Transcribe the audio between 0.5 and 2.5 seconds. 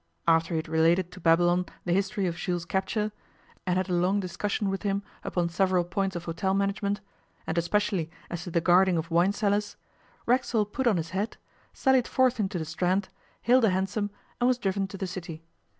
he had related to Babylon the history of